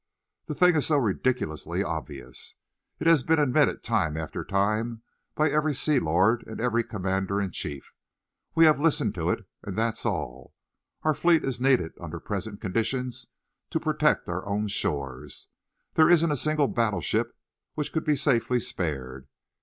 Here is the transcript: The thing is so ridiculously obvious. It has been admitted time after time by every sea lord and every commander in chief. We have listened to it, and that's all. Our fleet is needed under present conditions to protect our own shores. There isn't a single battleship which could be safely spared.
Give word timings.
The 0.47 0.55
thing 0.55 0.75
is 0.75 0.87
so 0.87 0.97
ridiculously 0.97 1.83
obvious. 1.83 2.55
It 2.99 3.05
has 3.05 3.21
been 3.21 3.37
admitted 3.37 3.83
time 3.83 4.17
after 4.17 4.43
time 4.43 5.03
by 5.35 5.51
every 5.51 5.75
sea 5.75 5.99
lord 5.99 6.43
and 6.47 6.59
every 6.59 6.83
commander 6.83 7.39
in 7.39 7.51
chief. 7.51 7.93
We 8.55 8.65
have 8.65 8.79
listened 8.79 9.13
to 9.13 9.29
it, 9.29 9.45
and 9.61 9.77
that's 9.77 10.03
all. 10.03 10.55
Our 11.03 11.13
fleet 11.13 11.43
is 11.45 11.61
needed 11.61 11.91
under 12.01 12.19
present 12.19 12.59
conditions 12.59 13.27
to 13.69 13.79
protect 13.79 14.27
our 14.27 14.43
own 14.47 14.69
shores. 14.69 15.49
There 15.93 16.09
isn't 16.09 16.31
a 16.31 16.35
single 16.35 16.67
battleship 16.67 17.37
which 17.75 17.93
could 17.93 18.03
be 18.03 18.15
safely 18.15 18.59
spared. 18.59 19.27